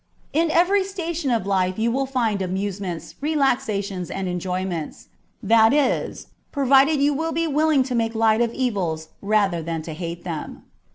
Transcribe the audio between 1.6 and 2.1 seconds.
you will